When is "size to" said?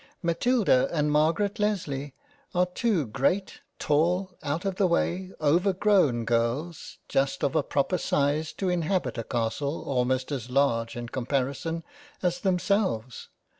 7.99-8.67